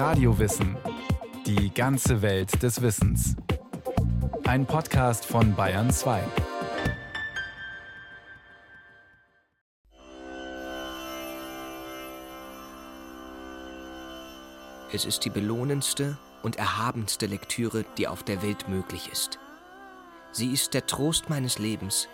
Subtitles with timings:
[0.00, 0.78] Radiowissen.
[1.44, 3.36] Die ganze Welt des Wissens.
[4.44, 6.22] Ein Podcast von Bayern 2.
[14.90, 19.38] Es ist die belohnendste und erhabenste Lektüre, die auf der Welt möglich ist.
[20.32, 22.08] Sie ist der Trost meines Lebens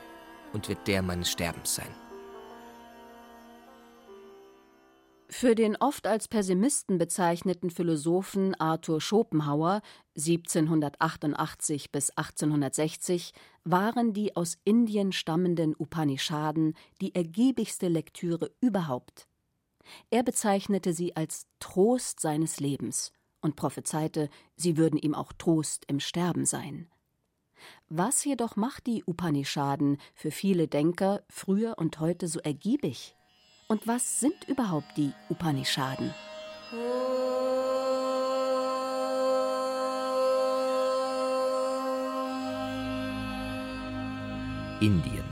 [0.53, 2.06] und wird der meines Sterbens sein.
[5.29, 9.83] Für den oft als Pessimisten bezeichneten Philosophen Arthur Schopenhauer
[10.17, 13.33] 1788 bis 1860
[13.65, 19.27] waren die aus Indien stammenden Upanishaden die ergiebigste Lektüre überhaupt.
[20.11, 25.99] Er bezeichnete sie als Trost seines Lebens und prophezeite, sie würden ihm auch Trost im
[25.99, 26.89] Sterben sein.
[27.89, 33.16] Was jedoch macht die Upanishaden für viele Denker früher und heute so ergiebig?
[33.69, 36.15] Und was sind überhaupt die Upanishaden?
[44.81, 45.25] Indien.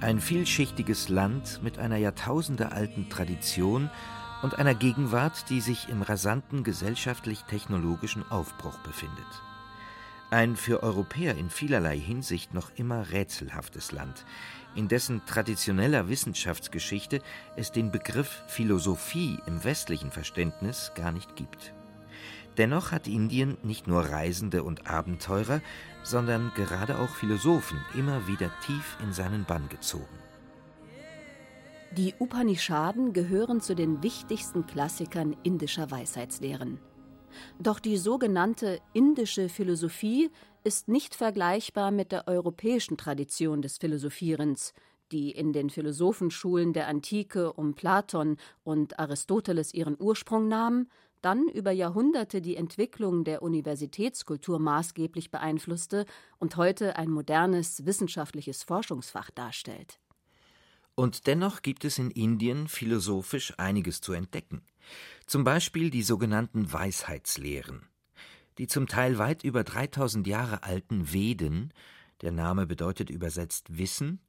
[0.00, 3.90] Ein vielschichtiges Land mit einer jahrtausendealten Tradition
[4.42, 9.26] und einer Gegenwart, die sich im rasanten gesellschaftlich-technologischen Aufbruch befindet.
[10.30, 14.24] Ein für Europäer in vielerlei Hinsicht noch immer rätselhaftes Land,
[14.74, 17.20] in dessen traditioneller Wissenschaftsgeschichte
[17.54, 21.72] es den Begriff Philosophie im westlichen Verständnis gar nicht gibt.
[22.56, 25.60] Dennoch hat Indien nicht nur Reisende und Abenteurer,
[26.02, 30.18] sondern gerade auch Philosophen immer wieder tief in seinen Bann gezogen.
[31.92, 36.78] Die Upanishaden gehören zu den wichtigsten Klassikern indischer Weisheitslehren.
[37.58, 40.30] Doch die sogenannte indische Philosophie
[40.64, 44.72] ist nicht vergleichbar mit der europäischen Tradition des Philosophierens,
[45.12, 50.88] die in den Philosophenschulen der Antike um Platon und Aristoteles ihren Ursprung nahm,
[51.22, 56.06] dann über Jahrhunderte die Entwicklung der Universitätskultur maßgeblich beeinflusste
[56.38, 59.98] und heute ein modernes wissenschaftliches Forschungsfach darstellt.
[60.96, 64.62] Und dennoch gibt es in Indien philosophisch einiges zu entdecken.
[65.26, 67.82] Zum Beispiel die sogenannten Weisheitslehren.
[68.58, 71.72] Die zum Teil weit über 3000 Jahre alten Veden,
[72.22, 74.20] der Name bedeutet übersetzt Wissen,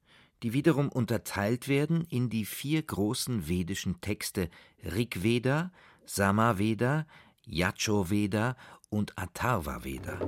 [0.44, 4.50] die wiederum unterteilt werden in die vier großen vedischen Texte
[4.84, 5.72] Rigveda,
[6.06, 7.08] Samaveda,
[7.46, 8.58] Yajurveda
[8.90, 10.20] und Atharvaveda.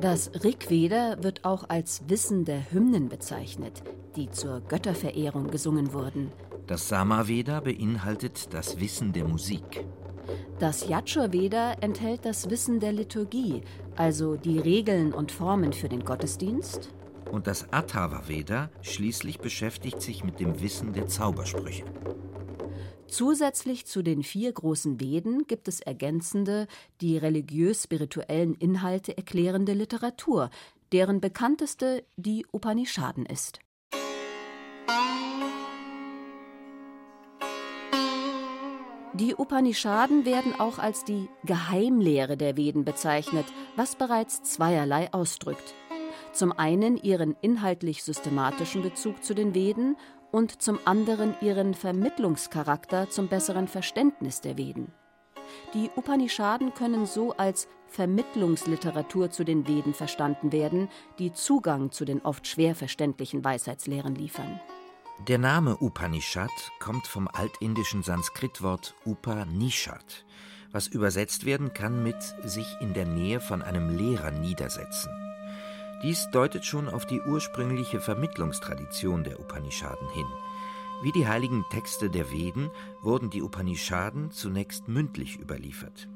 [0.00, 3.82] Das Rigveda wird auch als Wissen der Hymnen bezeichnet,
[4.14, 6.30] die zur Götterverehrung gesungen wurden.
[6.68, 9.84] Das Samaveda beinhaltet das Wissen der Musik.
[10.60, 13.62] Das Yajurveda enthält das Wissen der Liturgie,
[13.96, 16.94] also die Regeln und Formen für den Gottesdienst.
[17.32, 21.84] Und das Atharvaveda schließlich beschäftigt sich mit dem Wissen der Zaubersprüche.
[23.08, 26.66] Zusätzlich zu den vier großen Veden gibt es ergänzende,
[27.00, 30.50] die religiös-spirituellen Inhalte erklärende Literatur,
[30.92, 33.60] deren bekannteste die Upanishaden ist.
[39.14, 45.74] Die Upanishaden werden auch als die Geheimlehre der Veden bezeichnet, was bereits zweierlei ausdrückt.
[46.32, 49.96] Zum einen ihren inhaltlich systematischen Bezug zu den Veden
[50.30, 54.92] und zum anderen ihren Vermittlungscharakter zum besseren Verständnis der Veden.
[55.74, 62.20] Die Upanishaden können so als Vermittlungsliteratur zu den Veden verstanden werden, die Zugang zu den
[62.20, 64.60] oft schwer verständlichen Weisheitslehren liefern.
[65.26, 70.24] Der Name Upanishad kommt vom altindischen Sanskritwort Upanishad,
[70.70, 75.27] was übersetzt werden kann mit sich in der Nähe von einem Lehrer niedersetzen.
[76.02, 80.26] Dies deutet schon auf die ursprüngliche Vermittlungstradition der Upanishaden hin.
[81.02, 82.70] Wie die heiligen Texte der Veden
[83.02, 86.08] wurden die Upanishaden zunächst mündlich überliefert.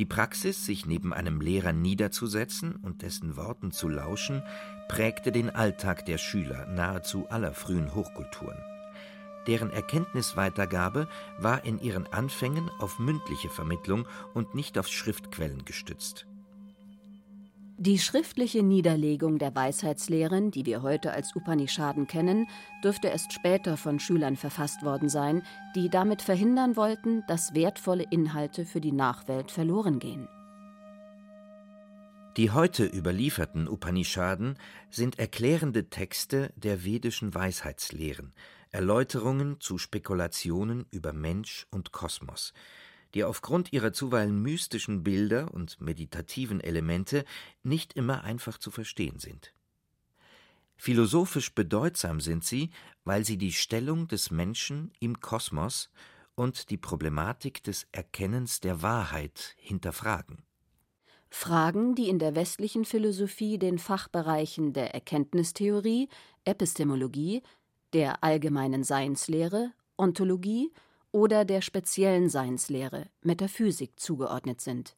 [0.00, 4.42] Die Praxis, sich neben einem Lehrer niederzusetzen und dessen Worten zu lauschen,
[4.88, 8.58] prägte den Alltag der Schüler nahezu aller frühen Hochkulturen.
[9.46, 11.06] Deren Erkenntnisweitergabe
[11.38, 16.26] war in ihren Anfängen auf mündliche Vermittlung und nicht auf Schriftquellen gestützt.
[17.76, 22.46] Die schriftliche Niederlegung der Weisheitslehren, die wir heute als Upanishaden kennen,
[22.84, 25.42] dürfte erst später von Schülern verfasst worden sein,
[25.74, 30.28] die damit verhindern wollten, dass wertvolle Inhalte für die Nachwelt verloren gehen.
[32.36, 34.56] Die heute überlieferten Upanishaden
[34.90, 38.34] sind erklärende Texte der vedischen Weisheitslehren,
[38.70, 42.52] Erläuterungen zu Spekulationen über Mensch und Kosmos,
[43.14, 47.24] die aufgrund ihrer zuweilen mystischen Bilder und meditativen Elemente
[47.62, 49.54] nicht immer einfach zu verstehen sind.
[50.76, 52.70] Philosophisch bedeutsam sind sie,
[53.04, 55.90] weil sie die Stellung des Menschen im Kosmos
[56.34, 60.42] und die Problematik des Erkennens der Wahrheit hinterfragen.
[61.30, 66.08] Fragen, die in der westlichen Philosophie den Fachbereichen der Erkenntnistheorie,
[66.44, 67.42] Epistemologie,
[67.92, 70.72] der allgemeinen Seinslehre, Ontologie
[71.14, 74.96] oder der speziellen Seinslehre, Metaphysik zugeordnet sind.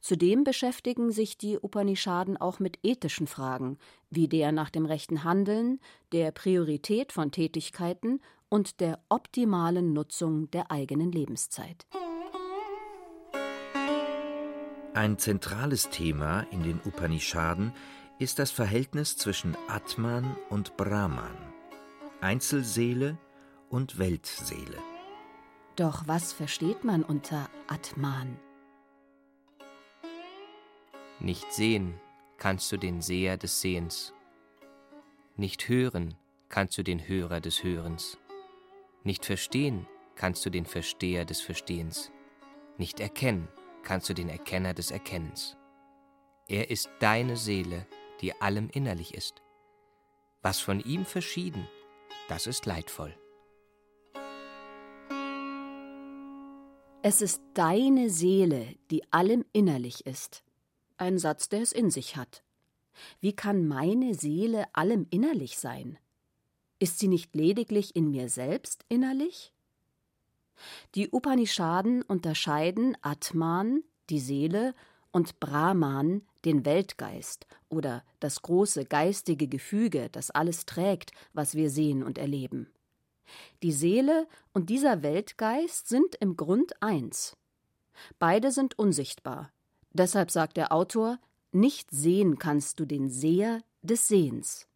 [0.00, 3.76] Zudem beschäftigen sich die Upanishaden auch mit ethischen Fragen,
[4.08, 5.80] wie der nach dem rechten Handeln,
[6.12, 11.86] der Priorität von Tätigkeiten und der optimalen Nutzung der eigenen Lebenszeit.
[14.94, 17.72] Ein zentrales Thema in den Upanishaden
[18.20, 21.36] ist das Verhältnis zwischen Atman und Brahman,
[22.20, 23.18] Einzelseele
[23.68, 24.91] und Weltseele.
[25.76, 28.38] Doch was versteht man unter Atman?
[31.18, 31.98] Nicht sehen
[32.36, 34.12] kannst du den Seher des Sehens.
[35.36, 36.14] Nicht hören
[36.48, 38.18] kannst du den Hörer des Hörens.
[39.02, 42.12] Nicht verstehen kannst du den Versteher des Verstehens.
[42.76, 43.48] Nicht erkennen
[43.82, 45.56] kannst du den Erkenner des Erkennens.
[46.48, 47.86] Er ist deine Seele,
[48.20, 49.40] die allem innerlich ist.
[50.42, 51.66] Was von ihm verschieden,
[52.28, 53.16] das ist leidvoll.
[57.04, 60.44] Es ist deine Seele, die allem innerlich ist.
[60.98, 62.44] Ein Satz, der es in sich hat.
[63.18, 65.98] Wie kann meine Seele allem innerlich sein?
[66.78, 69.52] Ist sie nicht lediglich in mir selbst innerlich?
[70.94, 74.72] Die Upanishaden unterscheiden Atman, die Seele,
[75.10, 82.04] und Brahman, den Weltgeist oder das große geistige Gefüge, das alles trägt, was wir sehen
[82.04, 82.72] und erleben.
[83.62, 87.36] Die Seele und dieser Weltgeist sind im Grund eins.
[88.18, 89.52] Beide sind unsichtbar.
[89.92, 91.18] Deshalb sagt der Autor,
[91.52, 94.66] nicht sehen kannst du den Seher des Sehens.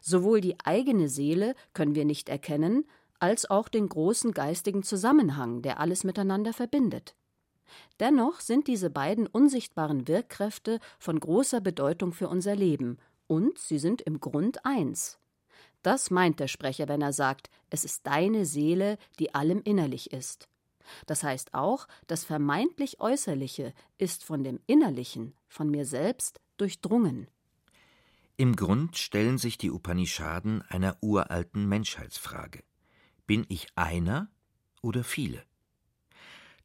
[0.00, 2.86] Sowohl die eigene Seele können wir nicht erkennen,
[3.18, 7.14] als auch den großen geistigen Zusammenhang, der alles miteinander verbindet.
[8.00, 14.02] Dennoch sind diese beiden unsichtbaren Wirkkräfte von großer Bedeutung für unser Leben, und sie sind
[14.02, 15.18] im Grund eins.
[15.84, 20.48] Das meint der Sprecher, wenn er sagt, es ist deine Seele, die allem innerlich ist.
[21.06, 27.28] Das heißt auch, das vermeintlich Äußerliche ist von dem Innerlichen, von mir selbst, durchdrungen.
[28.38, 32.64] Im Grund stellen sich die Upanishaden einer uralten Menschheitsfrage.
[33.26, 34.30] Bin ich einer
[34.80, 35.42] oder viele?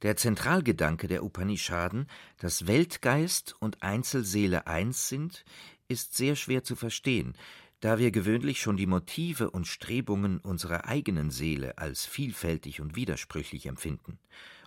[0.01, 2.07] Der Zentralgedanke der Upanishaden,
[2.37, 5.43] dass Weltgeist und Einzelseele eins sind,
[5.89, 7.35] ist sehr schwer zu verstehen,
[7.79, 13.65] da wir gewöhnlich schon die Motive und Strebungen unserer eigenen Seele als vielfältig und widersprüchlich
[13.67, 14.19] empfinden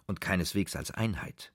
[0.06, 1.52] und keineswegs als Einheit.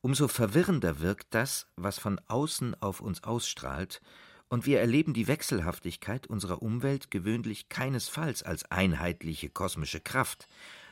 [0.00, 4.00] Umso verwirrender wirkt das, was von außen auf uns ausstrahlt,
[4.48, 10.46] und wir erleben die Wechselhaftigkeit unserer Umwelt gewöhnlich keinesfalls als einheitliche kosmische Kraft,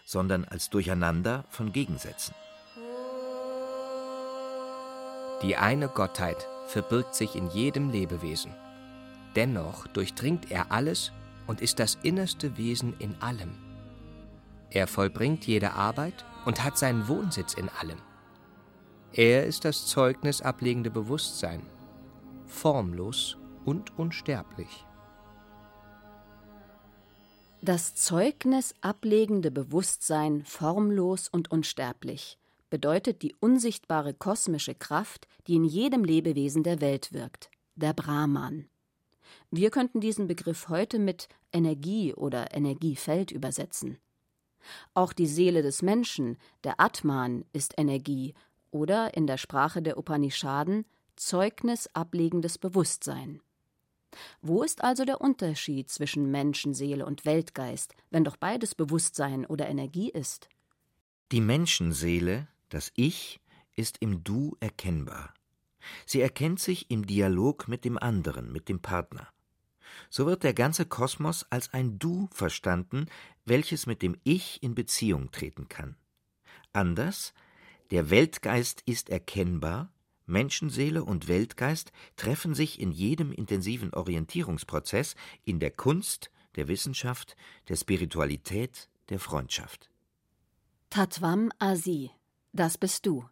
[0.07, 2.35] sondern als Durcheinander von Gegensätzen.
[5.43, 8.55] Die eine Gottheit verbirgt sich in jedem Lebewesen.
[9.37, 11.13] Dennoch durchdringt er alles
[11.47, 13.53] und ist das innerste Wesen in allem.
[14.71, 17.99] Er vollbringt jede Arbeit und hat seinen Wohnsitz in allem.
[19.13, 21.63] Er ist das Zeugnis ablegende Bewusstsein,
[22.47, 24.87] formlos und unsterblich.
[27.63, 32.39] Das Zeugnis ablegende Bewusstsein formlos und unsterblich
[32.71, 38.67] bedeutet die unsichtbare kosmische Kraft, die in jedem Lebewesen der Welt wirkt, der Brahman.
[39.51, 43.99] Wir könnten diesen Begriff heute mit Energie oder Energiefeld übersetzen.
[44.95, 48.35] Auch die Seele des Menschen, der Atman, ist Energie
[48.71, 50.85] oder in der Sprache der Upanishaden
[51.17, 53.41] Zeugnis ablegendes Bewusstsein.
[54.43, 60.11] Wo ist also der Unterschied zwischen Menschenseele und Weltgeist, wenn doch beides Bewusstsein oder Energie
[60.11, 60.49] ist?
[61.31, 63.41] Die Menschenseele, das Ich,
[63.77, 65.33] ist im Du erkennbar.
[66.07, 69.29] Sie erkennt sich im Dialog mit dem anderen, mit dem Partner.
[70.09, 73.07] So wird der ganze Kosmos als ein Du verstanden,
[73.45, 75.97] welches mit dem Ich in Beziehung treten kann.
[76.73, 77.35] Anders,
[77.91, 79.93] der Weltgeist ist erkennbar,
[80.27, 87.37] Menschenseele und Weltgeist treffen sich in jedem intensiven Orientierungsprozess in der Kunst, der Wissenschaft,
[87.69, 89.91] der Spiritualität, der Freundschaft.
[90.89, 92.11] Tatvam Asi,
[92.53, 93.29] das bist du.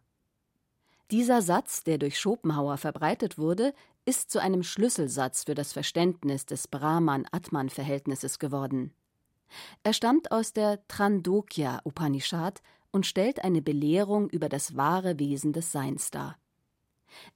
[1.11, 3.73] Dieser Satz, der durch Schopenhauer verbreitet wurde,
[4.05, 8.93] ist zu einem Schlüsselsatz für das Verständnis des Brahman-Atman-Verhältnisses geworden.
[9.81, 12.61] Er stammt aus der Trandokya Upanishad
[12.91, 16.37] und stellt eine Belehrung über das wahre Wesen des Seins dar.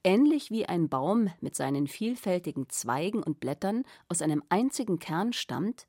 [0.04, 5.88] Ähnlich wie ein Baum mit seinen vielfältigen Zweigen und Blättern aus einem einzigen Kern stammt,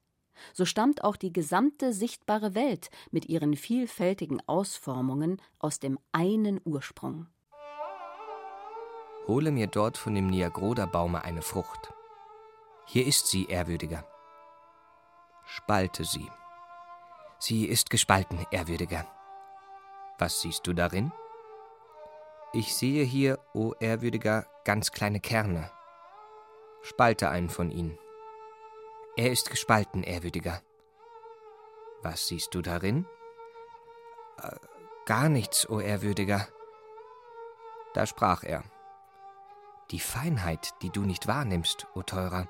[0.53, 7.27] so stammt auch die gesamte sichtbare Welt mit ihren vielfältigen Ausformungen aus dem einen Ursprung.
[9.27, 11.93] Hole mir dort von dem Niagroda-Baume eine Frucht.
[12.85, 14.05] Hier ist sie, Ehrwürdiger.
[15.45, 16.29] Spalte sie.
[17.39, 19.05] Sie ist gespalten, Ehrwürdiger.
[20.19, 21.11] Was siehst du darin?
[22.53, 25.71] Ich sehe hier, o oh Ehrwürdiger, ganz kleine Kerne.
[26.83, 27.97] Spalte einen von ihnen.
[29.17, 30.61] Er ist gespalten, Ehrwürdiger.
[32.03, 33.07] Was siehst du darin?
[34.41, 34.55] Äh,
[35.05, 36.47] gar nichts, o oh Ehrwürdiger.
[37.93, 38.63] Da sprach er.
[39.91, 42.47] Die Feinheit, die du nicht wahrnimmst, o Teurer,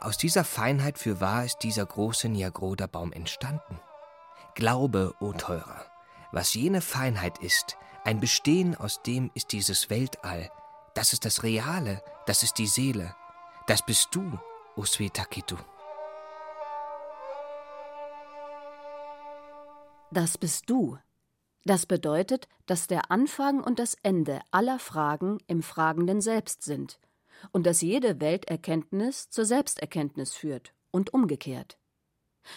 [0.00, 3.78] aus dieser Feinheit für wahr ist dieser große Niagroda-Baum entstanden.
[4.54, 5.84] Glaube, o Teurer,
[6.32, 10.50] was jene Feinheit ist, ein Bestehen, aus dem ist dieses Weltall,
[10.94, 13.14] das ist das Reale, das ist die Seele,
[13.66, 14.38] das bist du,
[14.74, 15.56] o Svetakitu.
[20.10, 20.98] Das bist du.
[21.64, 26.98] Das bedeutet, dass der Anfang und das Ende aller Fragen im Fragenden selbst sind
[27.52, 31.78] und dass jede Welterkenntnis zur Selbsterkenntnis führt und umgekehrt.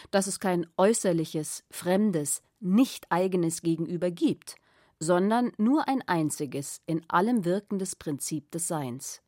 [0.09, 4.55] Dass es kein äußerliches, fremdes, nicht eigenes Gegenüber gibt,
[4.99, 9.21] sondern nur ein einziges, in allem wirkendes Prinzip des Seins.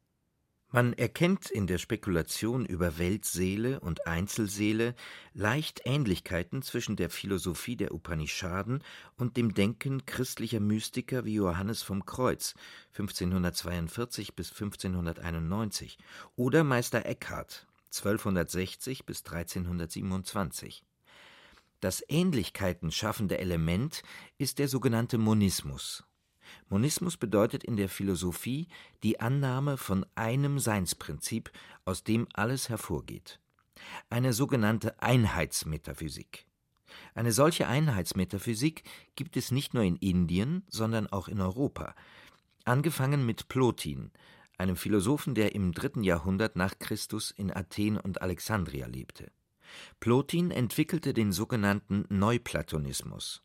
[0.70, 4.96] Man erkennt in der Spekulation über Weltseele und Einzelseele
[5.34, 8.84] leicht Ähnlichkeiten zwischen der Philosophie der Upanishaden
[9.16, 12.54] und dem Denken christlicher Mystiker wie Johannes vom Kreuz
[12.90, 15.98] 1542 bis 1591
[16.36, 20.84] oder Meister Eckhart 1260 bis 1327.
[21.80, 24.04] Das Ähnlichkeiten schaffende Element
[24.38, 26.04] ist der sogenannte Monismus
[26.70, 28.68] Monismus bedeutet in der Philosophie
[29.04, 31.52] die Annahme von einem Seinsprinzip,
[31.86, 33.40] aus dem alles hervorgeht.
[34.10, 36.46] Eine sogenannte Einheitsmetaphysik.
[37.14, 38.84] Eine solche Einheitsmetaphysik
[39.16, 41.96] gibt es nicht nur in Indien, sondern auch in Europa.
[42.66, 44.12] Angefangen mit Plotin,
[44.58, 49.32] einem Philosophen, der im dritten Jahrhundert nach Christus in Athen und Alexandria lebte.
[50.00, 53.44] Plotin entwickelte den sogenannten Neuplatonismus.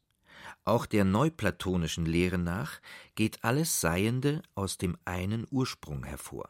[0.65, 2.81] Auch der neuplatonischen Lehre nach
[3.15, 6.49] geht alles Seiende aus dem einen Ursprung hervor.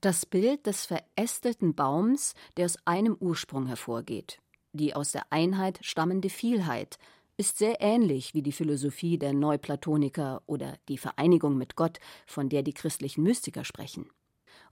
[0.00, 4.40] Das Bild des verästelten Baums, der aus einem Ursprung hervorgeht,
[4.72, 6.98] die aus der Einheit stammende Vielheit,
[7.36, 12.62] ist sehr ähnlich wie die Philosophie der Neuplatoniker oder die Vereinigung mit Gott, von der
[12.62, 14.10] die christlichen Mystiker sprechen.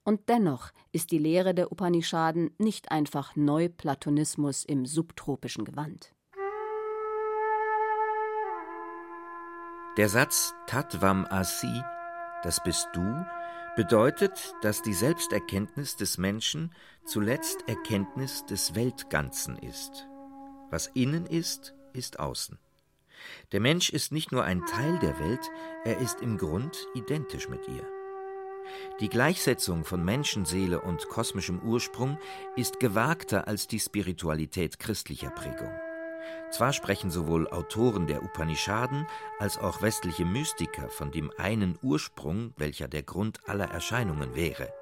[0.05, 6.13] Und dennoch ist die Lehre der Upanishaden nicht einfach Neuplatonismus im subtropischen Gewand.
[9.97, 11.83] Der Satz Tatvam Asi,
[12.45, 13.27] das bist du,
[13.75, 16.73] bedeutet, dass die Selbsterkenntnis des Menschen
[17.05, 20.07] zuletzt Erkenntnis des Weltganzen ist.
[20.71, 22.57] Was innen ist, ist außen.
[23.51, 25.51] Der Mensch ist nicht nur ein Teil der Welt,
[25.85, 27.85] er ist im Grund identisch mit ihr.
[29.01, 32.17] Die Gleichsetzung von Menschenseele und kosmischem Ursprung
[32.55, 35.90] ist gewagter als die Spiritualität christlicher Prägung.
[36.51, 39.07] Zwar sprechen sowohl Autoren der Upanishaden
[39.39, 44.73] als auch westliche Mystiker von dem einen Ursprung, welcher der Grund aller Erscheinungen wäre.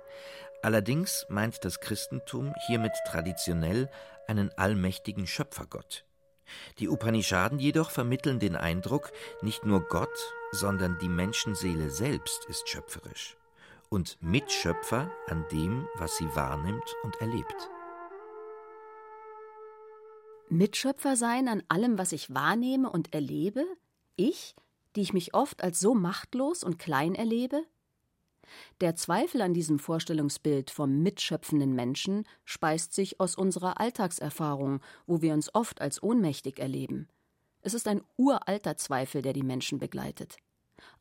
[0.62, 3.90] Allerdings meint das Christentum hiermit traditionell
[4.26, 6.05] einen allmächtigen Schöpfergott.
[6.78, 9.12] Die Upanishaden jedoch vermitteln den Eindruck,
[9.43, 13.37] nicht nur Gott, sondern die Menschenseele selbst ist schöpferisch
[13.90, 17.71] und Mitschöpfer an dem, was sie wahrnimmt und erlebt.
[20.50, 23.64] Mitschöpfer sein an allem, was ich wahrnehme und erlebe?
[24.17, 24.55] Ich,
[24.97, 27.62] die ich mich oft als so machtlos und klein erlebe?
[28.81, 35.35] Der Zweifel an diesem Vorstellungsbild vom mitschöpfenden Menschen speist sich aus unserer Alltagserfahrung, wo wir
[35.35, 37.09] uns oft als ohnmächtig erleben.
[37.61, 40.37] Es ist ein uralter Zweifel, der die Menschen begleitet.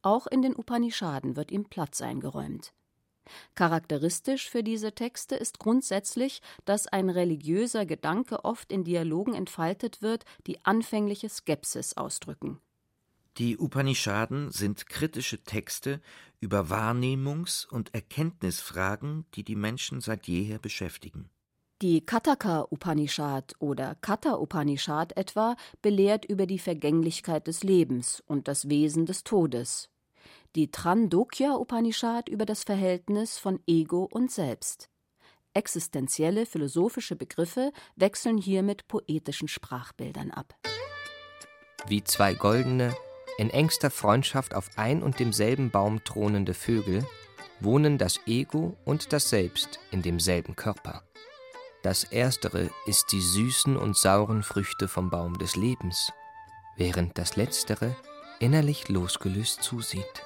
[0.01, 2.73] Auch in den Upanishaden wird ihm Platz eingeräumt.
[3.55, 10.25] Charakteristisch für diese Texte ist grundsätzlich, dass ein religiöser Gedanke oft in Dialogen entfaltet wird,
[10.47, 12.59] die anfängliche Skepsis ausdrücken.
[13.37, 16.01] Die Upanishaden sind kritische Texte
[16.39, 21.29] über Wahrnehmungs- und Erkenntnisfragen, die die Menschen seit jeher beschäftigen.
[21.83, 28.69] Die Kataka Upanishad oder Katha Upanishad etwa belehrt über die Vergänglichkeit des Lebens und das
[28.69, 29.91] Wesen des Todes
[30.55, 34.89] die Trandokya Upanishad über das Verhältnis von Ego und Selbst.
[35.53, 40.55] Existenzielle philosophische Begriffe wechseln hier mit poetischen Sprachbildern ab.
[41.87, 42.95] Wie zwei goldene,
[43.37, 47.05] in engster Freundschaft auf ein und demselben Baum thronende Vögel
[47.59, 51.03] wohnen das Ego und das Selbst in demselben Körper.
[51.83, 56.11] Das erstere ist die süßen und sauren Früchte vom Baum des Lebens,
[56.75, 57.95] während das letztere
[58.39, 60.23] innerlich losgelöst zusieht.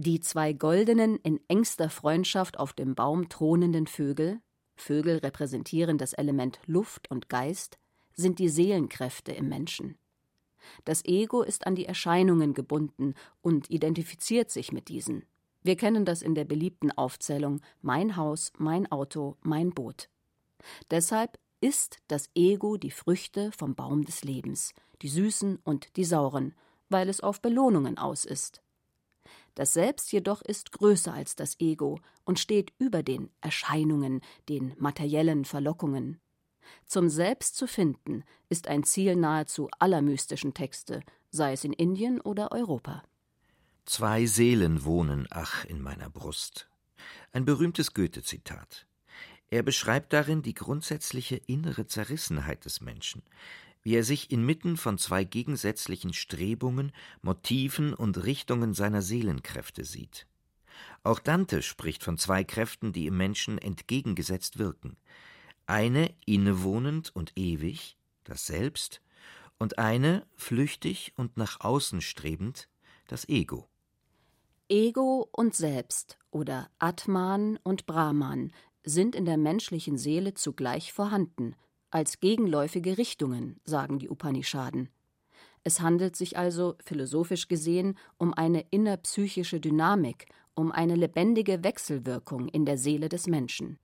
[0.00, 4.40] Die zwei goldenen, in engster Freundschaft auf dem Baum thronenden Vögel,
[4.76, 7.80] Vögel repräsentieren das Element Luft und Geist,
[8.12, 9.98] sind die Seelenkräfte im Menschen.
[10.84, 15.24] Das Ego ist an die Erscheinungen gebunden und identifiziert sich mit diesen.
[15.64, 20.08] Wir kennen das in der beliebten Aufzählung Mein Haus, mein Auto, mein Boot.
[20.92, 26.54] Deshalb isst das Ego die Früchte vom Baum des Lebens, die süßen und die sauren,
[26.88, 28.62] weil es auf Belohnungen aus ist.
[29.58, 35.44] Das Selbst jedoch ist größer als das Ego und steht über den Erscheinungen, den materiellen
[35.44, 36.20] Verlockungen.
[36.86, 41.00] Zum Selbst zu finden, ist ein Ziel nahezu aller mystischen Texte,
[41.30, 43.02] sei es in Indien oder Europa.
[43.84, 46.68] Zwei Seelen wohnen, ach, in meiner Brust.
[47.32, 48.86] Ein berühmtes Goethe-Zitat.
[49.50, 53.24] Er beschreibt darin die grundsätzliche innere Zerrissenheit des Menschen,
[53.82, 56.92] wie er sich inmitten von zwei gegensätzlichen Strebungen,
[57.22, 60.26] Motiven und Richtungen seiner Seelenkräfte sieht.
[61.02, 64.96] Auch Dante spricht von zwei Kräften, die im Menschen entgegengesetzt wirken.
[65.66, 69.00] Eine innewohnend und ewig, das Selbst,
[69.58, 72.68] und eine flüchtig und nach außen strebend,
[73.06, 73.68] das Ego.
[74.68, 78.52] Ego und Selbst oder Atman und Brahman
[78.84, 81.54] sind in der menschlichen Seele zugleich vorhanden,
[81.90, 84.88] als gegenläufige Richtungen, sagen die Upanishaden.
[85.64, 92.64] Es handelt sich also, philosophisch gesehen, um eine innerpsychische Dynamik, um eine lebendige Wechselwirkung in
[92.64, 93.78] der Seele des Menschen.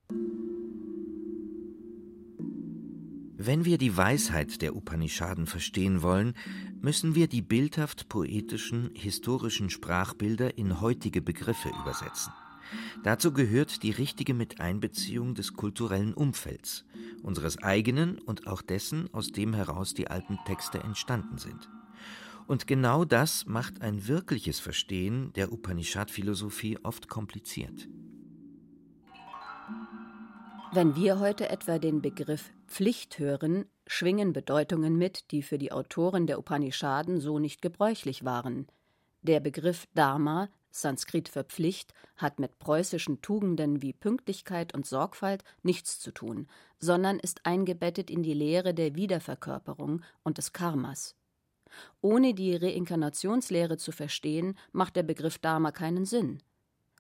[3.37, 6.35] Wenn wir die Weisheit der Upanishaden verstehen wollen,
[6.81, 12.33] müssen wir die bildhaft poetischen, historischen Sprachbilder in heutige Begriffe übersetzen.
[13.03, 16.85] Dazu gehört die richtige Miteinbeziehung des kulturellen Umfelds,
[17.23, 21.69] unseres eigenen und auch dessen, aus dem heraus die alten Texte entstanden sind.
[22.47, 27.89] Und genau das macht ein wirkliches Verstehen der Upanishad-Philosophie oft kompliziert.
[30.73, 36.27] Wenn wir heute etwa den Begriff Pflicht hören, schwingen Bedeutungen mit, die für die Autoren
[36.27, 38.67] der Upanishaden so nicht gebräuchlich waren.
[39.23, 40.49] Der Begriff Dharma,
[40.81, 47.19] Sanskrit für Pflicht, hat mit preußischen Tugenden wie Pünktlichkeit und Sorgfalt nichts zu tun, sondern
[47.19, 51.17] ist eingebettet in die Lehre der Wiederverkörperung und des Karmas.
[52.01, 56.43] Ohne die Reinkarnationslehre zu verstehen, macht der Begriff Dharma keinen Sinn.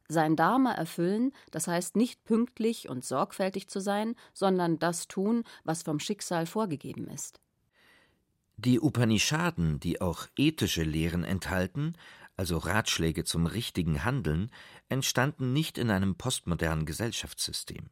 [0.08, 5.82] Sein Dharma erfüllen, das heißt nicht pünktlich und sorgfältig zu sein, sondern das tun, was
[5.82, 7.40] vom Schicksal vorgegeben ist.
[8.56, 11.94] Die Upanishaden, die auch ethische Lehren enthalten,
[12.36, 14.50] also Ratschläge zum richtigen Handeln,
[14.88, 17.90] entstanden nicht in einem postmodernen Gesellschaftssystem.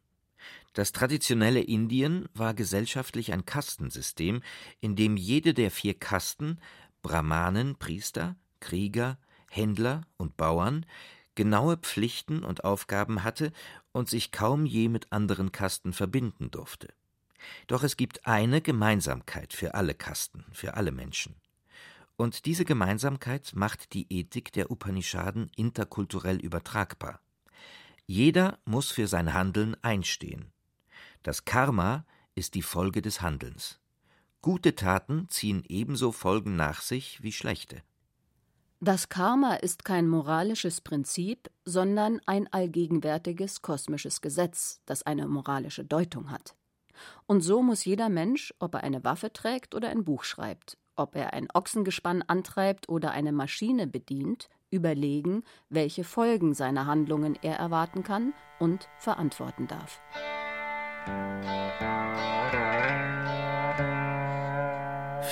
[0.73, 4.41] Das traditionelle Indien war gesellschaftlich ein Kastensystem,
[4.81, 6.59] in dem jede der vier Kasten
[7.01, 9.17] Brahmanen, Priester, Krieger,
[9.49, 10.85] Händler und Bauern
[11.35, 13.51] genaue Pflichten und Aufgaben hatte
[13.91, 16.93] und sich kaum je mit anderen Kasten verbinden durfte.
[17.67, 21.35] Doch es gibt eine Gemeinsamkeit für alle Kasten, für alle Menschen.
[22.15, 27.19] Und diese Gemeinsamkeit macht die Ethik der Upanishaden interkulturell übertragbar.
[28.05, 30.51] Jeder muss für sein Handeln einstehen.
[31.23, 33.79] Das Karma ist die Folge des Handelns.
[34.41, 37.81] Gute Taten ziehen ebenso Folgen nach sich wie schlechte.
[38.81, 46.29] Das Karma ist kein moralisches Prinzip, sondern ein allgegenwärtiges kosmisches Gesetz, das eine moralische Deutung
[46.29, 46.57] hat.
[47.25, 51.15] Und so muss jeder Mensch, ob er eine Waffe trägt oder ein Buch schreibt, ob
[51.15, 58.03] er ein Ochsengespann antreibt oder eine Maschine bedient, überlegen, welche Folgen seiner Handlungen er erwarten
[58.03, 60.01] kann und verantworten darf.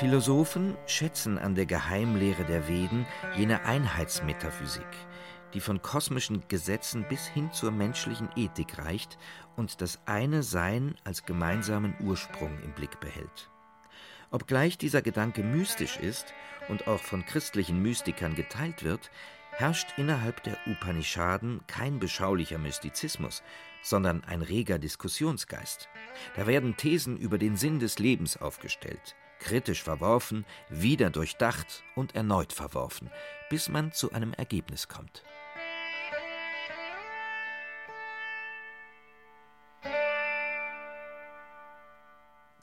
[0.01, 4.87] Philosophen schätzen an der Geheimlehre der Veden jene Einheitsmetaphysik,
[5.53, 9.17] die von kosmischen Gesetzen bis hin zur menschlichen Ethik reicht
[9.55, 13.50] und das eine Sein als gemeinsamen Ursprung im Blick behält.
[14.31, 16.33] Obgleich dieser Gedanke mystisch ist
[16.69, 19.11] und auch von christlichen Mystikern geteilt wird,
[19.51, 23.43] herrscht innerhalb der Upanishaden kein beschaulicher Mystizismus,
[23.83, 25.89] sondern ein reger Diskussionsgeist.
[26.37, 32.53] Da werden Thesen über den Sinn des Lebens aufgestellt, kritisch verworfen, wieder durchdacht und erneut
[32.53, 33.09] verworfen,
[33.49, 35.23] bis man zu einem Ergebnis kommt.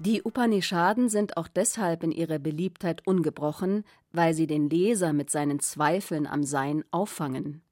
[0.00, 5.58] Die Upanishaden sind auch deshalb in ihrer Beliebtheit ungebrochen, weil sie den Leser mit seinen
[5.58, 7.62] Zweifeln am Sein auffangen.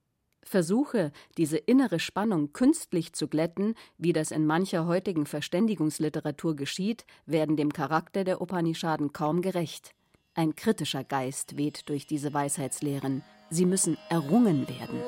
[0.43, 7.55] Versuche, diese innere Spannung künstlich zu glätten, wie das in mancher heutigen Verständigungsliteratur geschieht, werden
[7.55, 9.93] dem Charakter der Upanishaden kaum gerecht.
[10.33, 13.23] Ein kritischer Geist weht durch diese Weisheitslehren.
[13.49, 15.01] Sie müssen errungen werden.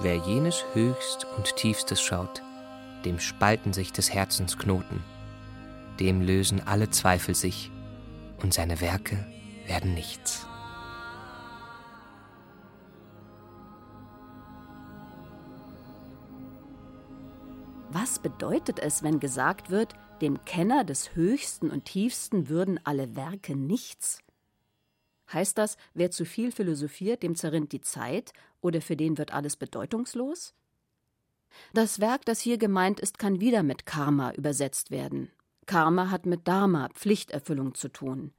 [0.00, 2.42] Wer jenes höchst und tiefstes schaut,
[3.04, 5.02] dem spalten sich des Herzens Knoten,
[6.00, 7.70] dem lösen alle Zweifel sich,
[8.42, 9.24] und seine Werke
[9.66, 10.46] werden nichts.
[17.90, 23.54] Was bedeutet es, wenn gesagt wird, dem Kenner des Höchsten und Tiefsten würden alle Werke
[23.54, 24.20] nichts?
[25.30, 29.56] Heißt das, wer zu viel philosophiert, dem zerrinnt die Zeit oder für den wird alles
[29.56, 30.54] bedeutungslos?
[31.72, 35.30] Das Werk, das hier gemeint ist, kann wieder mit Karma übersetzt werden.
[35.66, 38.32] Karma hat mit Dharma, Pflichterfüllung zu tun.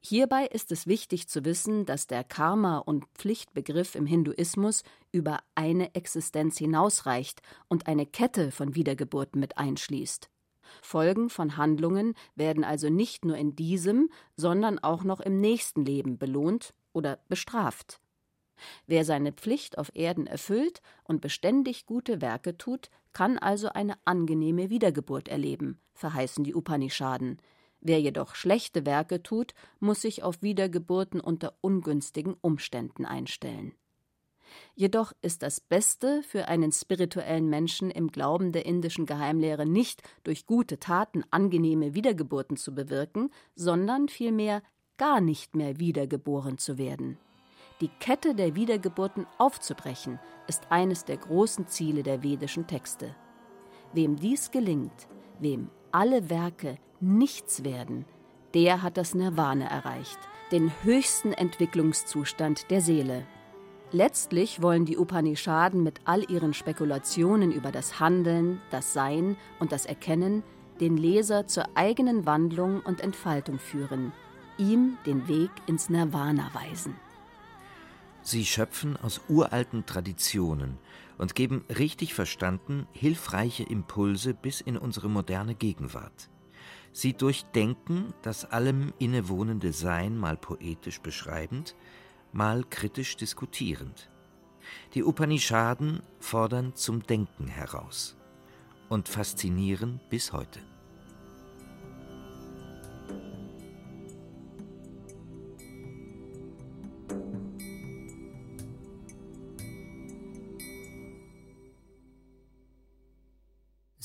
[0.00, 5.94] Hierbei ist es wichtig zu wissen, dass der Karma- und Pflichtbegriff im Hinduismus über eine
[5.94, 10.30] Existenz hinausreicht und eine Kette von Wiedergeburten mit einschließt.
[10.82, 16.18] Folgen von Handlungen werden also nicht nur in diesem, sondern auch noch im nächsten Leben
[16.18, 18.00] belohnt oder bestraft.
[18.86, 24.70] Wer seine Pflicht auf Erden erfüllt und beständig gute Werke tut, kann also eine angenehme
[24.70, 27.38] Wiedergeburt erleben, verheißen die Upanishaden,
[27.80, 33.74] Wer jedoch schlechte Werke tut, muss sich auf Wiedergeburten unter ungünstigen Umständen einstellen.
[34.74, 40.46] Jedoch ist das Beste für einen spirituellen Menschen im Glauben der indischen Geheimlehre nicht durch
[40.46, 44.62] gute Taten angenehme Wiedergeburten zu bewirken, sondern vielmehr
[44.96, 47.18] gar nicht mehr wiedergeboren zu werden.
[47.82, 53.14] Die Kette der Wiedergeburten aufzubrechen, ist eines der großen Ziele der vedischen Texte.
[53.92, 55.08] Wem dies gelingt,
[55.40, 58.06] wem alle Werke nichts werden,
[58.54, 60.18] der hat das Nirvana erreicht,
[60.52, 63.26] den höchsten Entwicklungszustand der Seele.
[63.92, 69.84] Letztlich wollen die Upanishaden mit all ihren Spekulationen über das Handeln, das Sein und das
[69.84, 70.42] Erkennen
[70.80, 74.12] den Leser zur eigenen Wandlung und Entfaltung führen,
[74.58, 76.94] ihm den Weg ins Nirvana weisen.
[78.26, 80.78] Sie schöpfen aus uralten Traditionen
[81.16, 86.28] und geben richtig verstanden hilfreiche Impulse bis in unsere moderne Gegenwart.
[86.90, 91.76] Sie durchdenken das allem innewohnende Sein mal poetisch beschreibend,
[92.32, 94.10] mal kritisch diskutierend.
[94.94, 98.16] Die Upanishaden fordern zum Denken heraus
[98.88, 100.58] und faszinieren bis heute.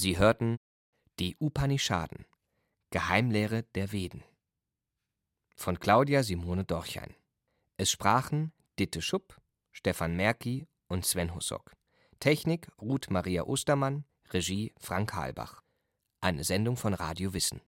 [0.01, 0.57] Sie hörten
[1.19, 2.25] die Upanishaden
[2.89, 4.23] Geheimlehre der Veden
[5.55, 7.13] von Claudia Simone Dorchein.
[7.77, 9.39] Es sprachen Ditte Schupp,
[9.71, 11.73] Stefan Merki und Sven Hussock.
[12.19, 15.61] Technik Ruth Maria Ostermann, Regie Frank Halbach.
[16.19, 17.61] Eine Sendung von Radio Wissen.